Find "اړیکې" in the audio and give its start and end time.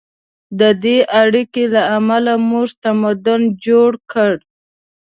1.21-1.63